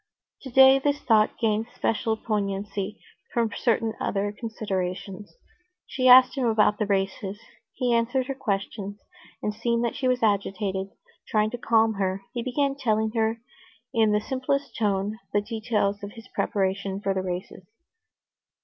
[0.41, 2.99] Today this thought gained special poignancy
[3.31, 5.35] from certain other considerations.
[5.85, 7.39] She asked him about the races.
[7.73, 8.97] He answered her questions,
[9.43, 10.87] and, seeing that she was agitated,
[11.27, 13.41] trying to calm her, he began telling her
[13.93, 17.67] in the simplest tone the details of his preparations for the races.